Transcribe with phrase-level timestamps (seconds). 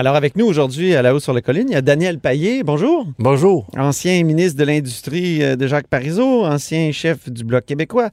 [0.00, 2.62] Alors avec nous aujourd'hui à la haut sur la colline, il y a Daniel Payet.
[2.62, 3.06] Bonjour.
[3.18, 3.66] Bonjour.
[3.76, 8.08] Ancien ministre de l'Industrie euh, de Jacques Parizeau, ancien chef du Bloc québécois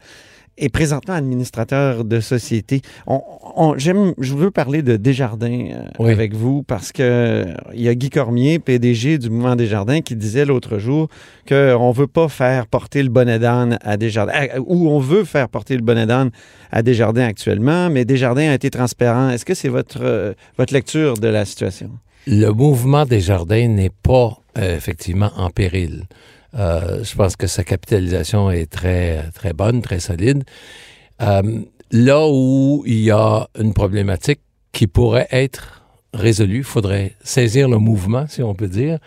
[0.58, 2.82] et présentement administrateur de société.
[3.06, 5.70] On, j'aime, je veux parler de Desjardins
[6.00, 10.16] euh, avec vous parce que il y a Guy Cormier, PDG du mouvement Desjardins, qui
[10.16, 11.08] disait l'autre jour
[11.48, 14.34] qu'on veut pas faire porter le bonnet d'âne à Desjardins,
[14.66, 16.32] ou on veut faire porter le bonnet d'âne
[16.71, 19.30] à Desjardins actuellement, mais Desjardins a été transparent.
[19.30, 21.92] Est-ce que c'est votre, euh, votre lecture de la situation?
[22.26, 26.03] Le mouvement Desjardins n'est pas euh, effectivement en péril.
[26.57, 30.43] Euh, je pense que sa capitalisation est très, très bonne, très solide.
[31.21, 31.61] Euh,
[31.91, 35.83] là où il y a une problématique qui pourrait être
[36.13, 38.99] résolue, il faudrait saisir le mouvement, si on peut dire,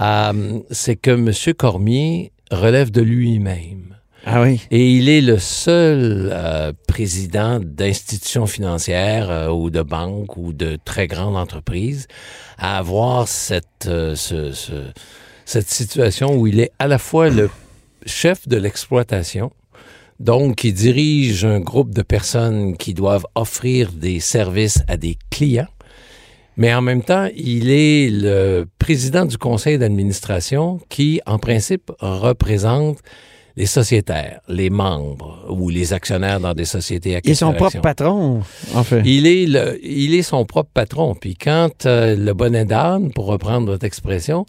[0.00, 1.32] euh, c'est que M.
[1.54, 3.96] Cormier relève de lui-même.
[4.26, 4.60] Ah oui.
[4.70, 11.36] Et il est le seul président d'institutions financières ou de banques ou de très grandes
[11.36, 12.06] entreprises
[12.56, 14.72] à avoir cette, ce, ce
[15.44, 17.50] cette situation où il est à la fois le
[18.06, 19.50] chef de l'exploitation,
[20.20, 25.68] donc il dirige un groupe de personnes qui doivent offrir des services à des clients,
[26.56, 32.98] mais en même temps, il est le président du conseil d'administration qui, en principe, représente
[33.56, 37.80] les sociétaires, les membres ou les actionnaires dans des sociétés à Il est son propre
[37.80, 38.42] patron,
[38.74, 39.02] en fait.
[39.04, 41.14] Il est, le, il est son propre patron.
[41.14, 44.44] Puis quand euh, le bonnet d'âne, pour reprendre votre expression,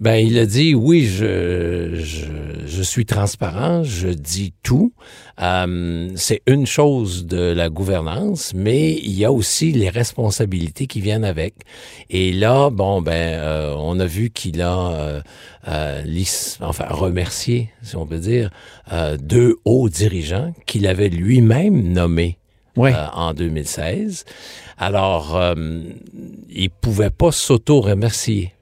[0.00, 2.26] ben il a dit oui, je, je,
[2.66, 4.92] je suis transparent, je dis tout.
[5.40, 11.00] Euh, c'est une chose de la gouvernance, mais il y a aussi les responsabilités qui
[11.00, 11.54] viennent avec.
[12.10, 15.20] Et là, bon ben, euh, on a vu qu'il a euh,
[15.68, 16.02] euh
[16.60, 18.45] enfin remercié, si on peut dire,
[19.18, 22.38] deux hauts dirigeants qu'il avait lui-même nommés.
[22.76, 24.24] en 2016.
[24.78, 25.54] Alors,
[26.50, 28.52] il pouvait pas s'auto-remercier.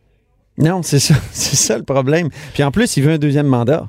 [0.59, 2.29] Non, c'est ça, c'est ça le problème.
[2.53, 3.89] Puis en plus, il veut un deuxième mandat.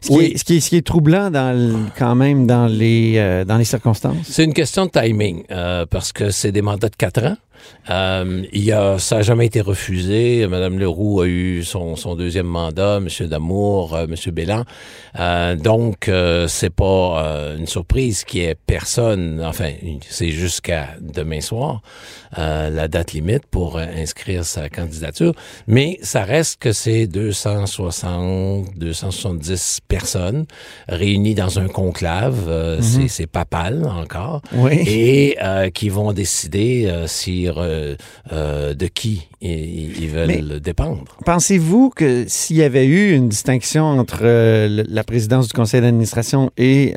[0.00, 3.14] Ce, qui, est, ce, qui, est, ce qui est troublant dans quand même dans les,
[3.16, 4.16] euh, dans les circonstances.
[4.22, 7.36] C'est une question de timing, euh, parce que c'est des mandats de quatre ans.
[7.90, 10.46] Euh, il y a, ça n'a jamais été refusé.
[10.46, 14.64] Madame Leroux a eu son, son deuxième mandat, Monsieur Damour, euh, Monsieur Bélan.
[15.18, 19.42] Euh, donc, euh, c'est pas une surprise qu'il y ait personne.
[19.44, 19.72] Enfin,
[20.08, 21.82] c'est jusqu'à demain soir
[22.36, 25.32] la date limite pour inscrire sa candidature.
[25.66, 30.44] Mais ça reste que c'est 260, 270 personnes
[30.88, 32.78] réunies dans un conclave.
[32.80, 33.08] Mm-hmm.
[33.08, 34.42] C'est papal encore.
[34.52, 34.74] Oui.
[34.86, 35.38] Et
[35.72, 37.96] qui vont décider si euh,
[38.32, 41.16] euh, de qui ils, veulent dépendre.
[41.24, 46.50] Pensez-vous que s'il y avait eu une distinction entre euh, la présidence du conseil d'administration
[46.58, 46.94] et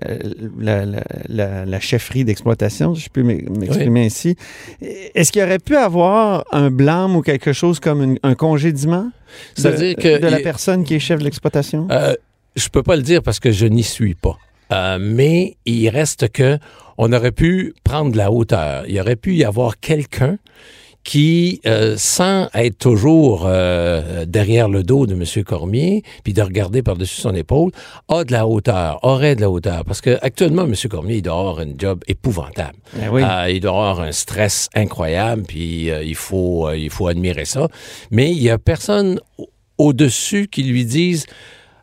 [0.60, 4.36] la, chefferie d'exploitation, je peux m'exprimer ainsi,
[4.82, 9.10] est-ce qu'il aurait pu avoir un blâme ou quelque chose comme un congédiement
[9.58, 11.88] de, que, de la personne qui est chef de l'exploitation?
[12.56, 14.38] je peux pas le dire parce que je n'y suis pas.
[15.00, 16.58] Mais il reste que
[16.98, 18.84] on aurait pu prendre de la hauteur.
[18.88, 20.38] Il aurait pu y avoir quelqu'un
[21.04, 25.44] qui, euh, sans être toujours euh, derrière le dos de M.
[25.44, 27.72] Cormier, puis de regarder par-dessus son épaule,
[28.08, 29.84] a de la hauteur, aurait de la hauteur.
[29.84, 30.76] Parce que actuellement, M.
[30.90, 32.78] Cormier, il doit avoir un job épouvantable.
[33.02, 33.24] Eh oui.
[33.24, 37.46] euh, il doit avoir un stress incroyable, puis euh, il, faut, euh, il faut admirer
[37.46, 37.68] ça.
[38.12, 39.20] Mais il y a personne
[39.78, 41.26] au-dessus qui lui dise,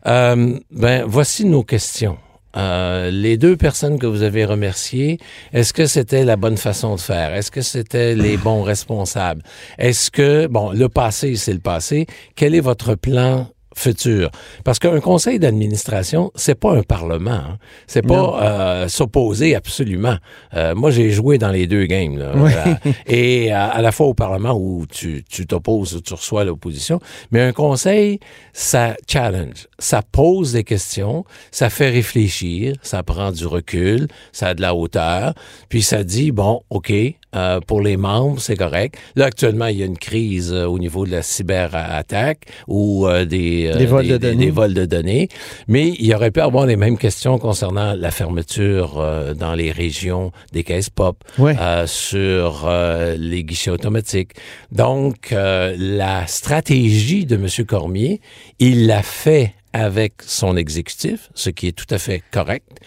[0.04, 0.60] ben,
[1.06, 2.18] voici nos questions.
[2.56, 5.18] Euh, les deux personnes que vous avez remerciées,
[5.52, 7.34] est-ce que c'était la bonne façon de faire?
[7.34, 9.42] Est-ce que c'était les bons responsables?
[9.78, 12.06] Est-ce que, bon, le passé, c'est le passé.
[12.36, 14.30] Quel est votre plan futur.
[14.64, 17.30] Parce qu'un conseil d'administration, c'est pas un parlement.
[17.30, 17.58] Hein.
[17.86, 20.16] C'est pas euh, s'opposer absolument.
[20.54, 22.18] Euh, moi, j'ai joué dans les deux games.
[22.18, 22.74] Là, euh,
[23.06, 27.00] et à, la fois au parlement où tu t'opposes ou tu reçois l'opposition.
[27.30, 28.20] Mais un conseil,
[28.52, 29.68] ça challenge.
[29.78, 34.74] Ça pose des questions, ça fait réfléchir, ça prend du recul, ça a de la
[34.74, 35.34] hauteur.
[35.68, 36.92] Puis ça dit, bon, OK,
[37.36, 38.96] euh, pour les membres, c'est correct.
[39.14, 43.26] Là, actuellement, il y a une crise euh, au niveau de la cyberattaque ou euh,
[43.26, 44.44] des, des, vols des, de données.
[44.46, 45.28] des, vols de données.
[45.66, 49.04] Mais il y aurait pu avoir les mêmes questions concernant la fermeture
[49.36, 51.54] dans les régions des caisses pop, ouais.
[51.86, 52.70] sur
[53.18, 54.32] les guichets automatiques.
[54.72, 57.66] Donc, la stratégie de M.
[57.66, 58.20] Cormier,
[58.58, 62.80] il l'a fait avec son exécutif, ce qui est tout à fait correct.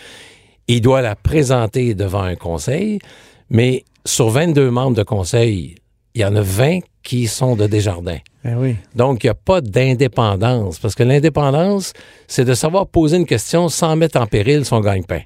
[0.67, 2.99] Il doit la présenter devant un conseil,
[3.49, 5.75] mais sur 22 membres de conseil,
[6.13, 8.19] il y en a 20 qui sont de Desjardins.
[8.43, 8.75] Ben oui.
[8.95, 10.79] Donc, il n'y a pas d'indépendance.
[10.79, 11.93] Parce que l'indépendance,
[12.27, 15.21] c'est de savoir poser une question sans mettre en péril son gagne-pain.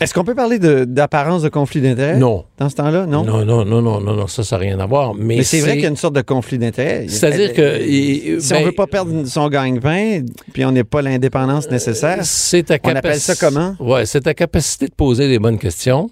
[0.00, 2.16] Est-ce qu'on peut parler d'apparence de, conflit d'intérêt?
[2.16, 2.44] Non.
[2.58, 3.24] Dans ce temps-là, non?
[3.24, 5.14] Non, non, non, non, non, ça, ça n'a rien à voir.
[5.14, 7.06] Mais, c'est vrai qu'il y a une sorte de conflit d'intérêt.
[7.08, 7.78] C'est-à-dire que...
[7.80, 12.18] si on ne ben veut pas perdre son gagne-pain, puis on n'est pas l'indépendance nécessaire,
[12.22, 13.76] c'est ta on appelle ça comment?
[13.78, 16.10] Oui, c'est ta capacité de poser des bonnes questions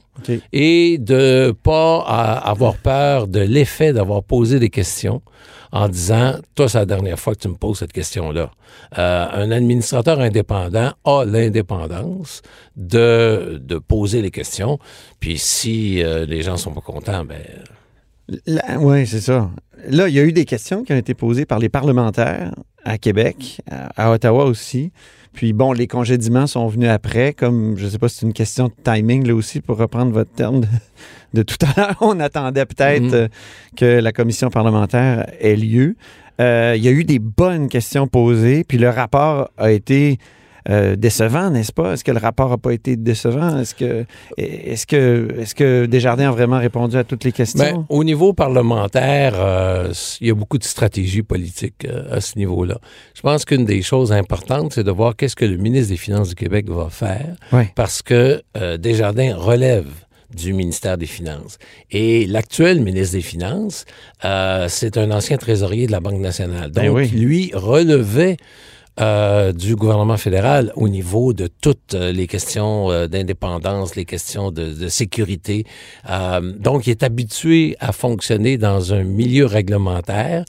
[0.52, 1.98] et de ne pas
[2.44, 5.22] avoir peur de l'effet d'avoir posé des questions
[5.72, 8.50] en disant, toi, c'est la dernière fois que tu me poses cette question-là.
[8.98, 12.42] Euh, un administrateur indépendant a l'indépendance
[12.76, 14.78] de, de poser les questions.
[15.20, 17.42] Puis si euh, les gens sont pas contents, ben...
[18.78, 19.50] Oui, c'est ça.
[19.88, 22.54] Là, il y a eu des questions qui ont été posées par les parlementaires
[22.84, 23.60] à Québec,
[23.96, 24.92] à, Ottawa aussi.
[25.32, 28.32] Puis bon, les congédiements sont venus après, comme je ne sais pas si c'est une
[28.32, 30.62] question de timing là aussi, pour reprendre votre terme
[31.34, 31.96] de, tout à l'heure.
[32.00, 33.14] On attendait peut-être mm-hmm.
[33.14, 33.28] euh,
[33.76, 35.96] que la commission parlementaire ait lieu.
[36.40, 40.18] Euh, il y a eu des bonnes questions posées, puis le rapport a été
[40.68, 41.92] euh, décevant, n'est-ce pas?
[41.92, 43.58] Est-ce que le rapport n'a pas été décevant?
[43.58, 44.04] Est-ce que,
[44.36, 47.62] est-ce que, est-ce que Desjardins a vraiment répondu à toutes les questions?
[47.62, 52.78] Ben, au niveau parlementaire, euh, il y a beaucoup de stratégies politiques à ce niveau-là.
[53.14, 56.30] Je pense qu'une des choses importantes, c'est de voir qu'est-ce que le ministre des Finances
[56.30, 57.36] du Québec va faire,
[57.74, 58.42] parce que
[58.78, 59.86] Desjardins relève
[60.34, 61.58] du ministère des Finances.
[61.90, 63.84] Et l'actuel ministre des Finances,
[64.24, 66.70] euh, c'est un ancien trésorier de la Banque nationale.
[66.72, 68.36] Ben Donc, lui relevait
[69.00, 74.50] euh, du gouvernement fédéral au niveau de toutes euh, les questions euh, d'indépendance, les questions
[74.50, 75.64] de, de sécurité.
[76.58, 80.44] donc, il est habitué à fonctionner dans un milieu réglementaire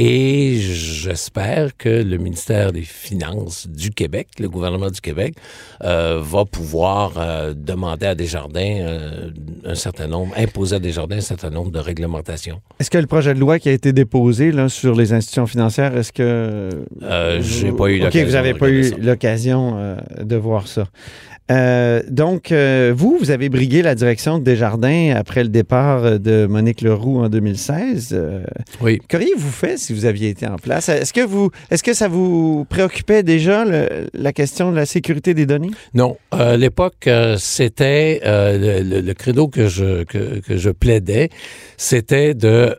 [0.00, 5.34] et j'espère que le ministère des Finances du Québec, le gouvernement du Québec,
[5.82, 9.30] euh, va pouvoir euh, demander à Desjardins euh,
[9.64, 12.60] un certain nombre, imposer à Desjardins un certain nombre de réglementations.
[12.78, 15.96] Est-ce que le projet de loi qui a été déposé là, sur les institutions financières,
[15.96, 16.70] est-ce que...
[17.02, 18.20] Euh, J'ai pas eu l'occasion.
[18.20, 20.86] OK, vous n'avez pas eu l'occasion de voir ça.
[21.50, 26.46] Euh, donc, euh, vous, vous avez brigué la direction de Desjardins après le départ de
[26.46, 28.10] Monique Leroux en 2016.
[28.12, 28.44] Euh,
[28.80, 29.00] oui.
[29.08, 30.88] Qu'auriez-vous fait si vous aviez été en place?
[30.88, 33.64] Est-ce que, vous, est-ce que ça vous préoccupait déjà
[34.12, 35.70] la question de la sécurité des données?
[35.94, 36.16] Non.
[36.30, 37.08] à l'époque,
[37.38, 41.30] c'était le, credo que je, que, que je plaidais,
[41.76, 42.76] c'était de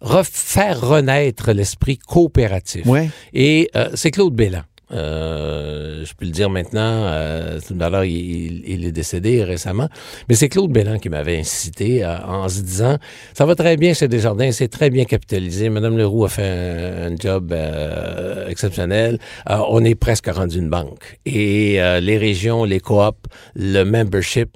[0.00, 2.86] refaire renaître l'esprit coopératif.
[2.86, 3.10] Ouais.
[3.34, 4.62] Et c'est Claude Bélan
[4.92, 7.58] euh, je peux le dire maintenant, euh,
[8.04, 9.88] il, il, est décédé récemment,
[10.28, 12.96] mais c'est Claude Bélan qui m'avait incité en se disant
[13.34, 15.68] ça va très bien chez Desjardins, c'est très bien capitalisé.
[15.68, 19.18] Madame Leroux a fait un, job euh, exceptionnel.
[19.48, 23.18] Euh, on est presque rendu une banque et euh, les régions, les coops,
[23.54, 24.50] le membership,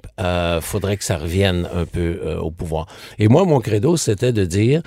[0.61, 2.87] faudrait que ça revienne un peu au pouvoir.
[3.19, 4.81] Et moi, mon credo, c'était de dire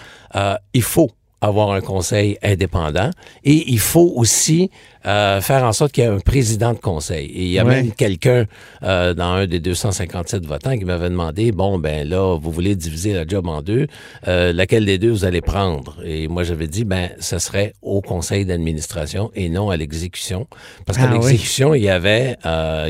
[0.73, 1.11] il faut
[1.41, 3.11] avoir un conseil indépendant
[3.45, 4.71] et il faut aussi
[5.09, 7.27] euh, faire en sorte qu'il y ait un président de conseil.
[7.29, 8.45] Et il y a même quelqu'un
[8.83, 13.15] euh, dans un des 257 votants qui m'avait demandé, bon, ben là, vous voulez diviser
[13.15, 13.87] la job en deux,
[14.27, 15.97] euh, laquelle des deux vous allez prendre?
[16.05, 20.47] Et moi, j'avais dit, ben, ce serait au conseil d'administration et non à l'exécution.
[20.85, 22.37] Parce qu'à ah l'exécution, il y avait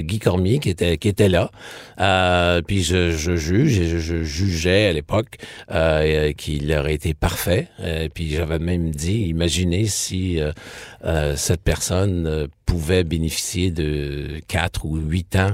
[0.00, 1.53] Guy Cormier qui était, qui était là.
[2.67, 5.37] puis je, je juge et je, jugeais à l'époque
[6.37, 7.69] qu'il aurait été parfait.
[8.12, 10.41] puis j'avais même dit, imaginez si
[11.37, 15.53] cette personne euh, pouvait bénéficier de quatre ou huit ans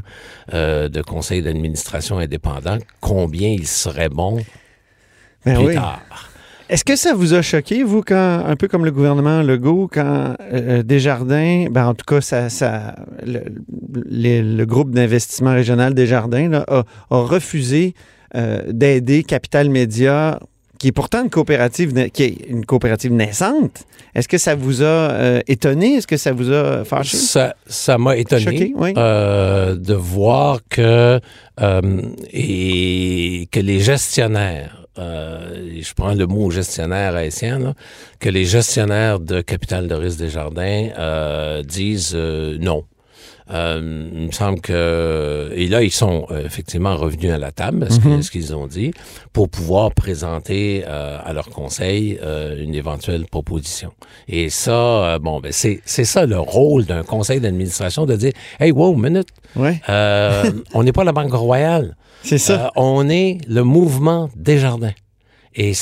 [0.53, 4.39] euh, de conseil d'administration indépendant, combien il serait bon
[5.45, 6.01] ben plus tard?
[6.71, 10.35] Est-ce que ça vous a choqué, vous, quand, un peu comme le gouvernement Legault, quand
[10.41, 16.85] euh, Desjardins, ben en tout cas, ça, ça le, groupe d'investissement régional Desjardins là, a,
[17.11, 17.95] a, refusé
[18.69, 20.41] d'aider Capital Média
[20.85, 23.85] qui est pourtant une coopérative, qui est une coopérative naissante.
[24.15, 25.95] Est-ce que ça vous a euh, étonné?
[25.95, 27.17] Est-ce que ça vous a fâché?
[27.17, 31.21] Ça, ça m'a étonné euh, de voir que,
[31.63, 37.75] euh, et que les gestionnaires, je prends le mot gestionnaire haïtien,
[38.21, 40.91] que les gestionnaires de Capital de risque des Jardins
[41.67, 42.85] disent non.
[43.51, 45.51] Euh, il me semble que...
[45.55, 48.23] Et là, ils sont euh, effectivement revenus à la table, mhm.
[48.23, 48.93] ce qu'ils ont dit,
[49.33, 52.19] pour pouvoir présenter euh, à leur conseil
[52.59, 53.93] une éventuelle proposition.
[54.29, 58.95] Et ça, bon, ben c'est ça le rôle d'un conseil d'administration, de dire, «Hey, wow,
[58.95, 59.81] minute, ouais.
[60.75, 61.97] on n'est pas la Banque Royale.
[62.25, 62.71] C'est ça.
[62.75, 64.31] on est le mouvement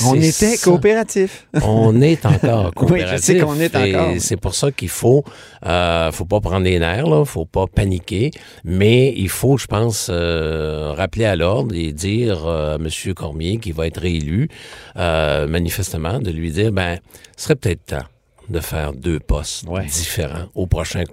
[0.05, 1.47] On était coopératif.
[1.63, 3.11] on est encore coopératif.
[3.11, 4.15] oui, je sais qu'on est encore.
[4.19, 5.25] C'est pour ça qu'il faut,
[5.65, 8.31] euh, faut pas prendre les nerfs, là, faut pas paniquer,
[8.65, 13.15] mais il faut, je pense, euh, rappeler à l'ordre et dire euh, à M.
[13.15, 14.49] Cormier, qui va être réélu,
[14.97, 16.99] euh, manifestement, de lui dire, ben,
[17.37, 18.07] ce serait peut-être temps
[18.51, 21.05] de faire deux postes différents au prochain,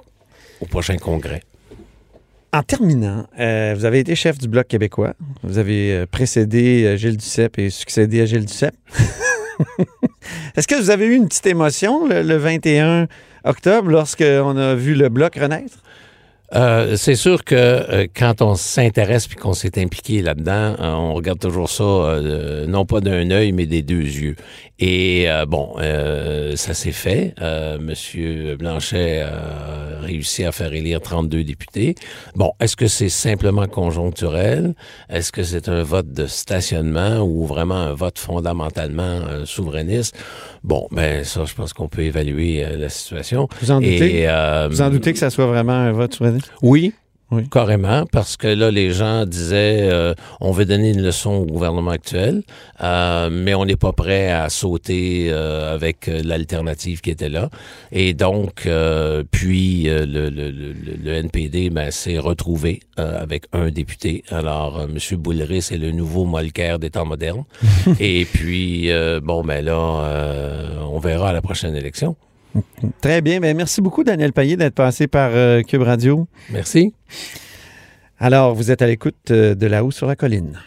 [0.59, 1.41] au prochain congrès.
[2.51, 5.13] En terminant, euh, vous avez été chef du Bloc québécois.
[5.43, 8.75] Vous avez euh, précédé euh, Gilles Duceppe et succédé à Gilles Duceppe.
[10.55, 13.07] Est-ce que vous avez eu une petite émotion le, le 21
[13.43, 15.83] octobre lorsqu'on a vu le Bloc renaître?
[16.55, 21.13] Euh, c'est sûr que euh, quand on s'intéresse puis qu'on s'est impliqué là-dedans, euh, on
[21.13, 24.35] regarde toujours ça euh, non pas d'un œil mais des deux yeux.
[24.81, 25.75] Et bon,
[26.55, 27.35] ça s'est fait.
[27.81, 31.95] Monsieur Blanchet a réussi à faire élire 32 députés.
[32.35, 34.75] Bon, est-ce que c'est simplement conjoncturel?
[35.09, 40.17] Est-ce que c'est un vote de stationnement ou vraiment un vote fondamentalement souverainiste?
[40.63, 43.49] Bon, ben ça, je pense qu'on peut évaluer la situation.
[43.61, 44.21] Vous en doutez?
[44.21, 46.38] Et, Vous en doutez que ça soit vraiment un vote souverainiste?
[46.61, 46.93] Oui,
[47.31, 47.47] oui.
[47.47, 51.91] Carrément, parce que là, les gens disaient euh, on veut donner une leçon au gouvernement
[51.91, 52.41] actuel,
[52.81, 57.51] euh, mais on n'est pas prêt à sauter euh, avec l'alternative qui était là.
[57.91, 58.67] Et donc,
[59.29, 64.23] puis le, le, le, le, NPD ben, s'est retrouvé avec un député.
[64.29, 64.97] Alors, M.
[65.17, 67.43] Bouleris c'est le nouveau Molker des temps modernes.
[67.99, 68.89] Et puis,
[69.21, 69.77] bon, ben là,
[70.91, 72.15] on verra à la prochaine élection.
[73.01, 73.39] Très bien.
[73.39, 76.27] Bien, merci beaucoup, Daniel Payet, d'être passé par euh, Cube Radio.
[76.51, 76.93] Merci.
[78.17, 80.59] Alors, vous êtes à l'écoute euh, de là-haut sur la colline.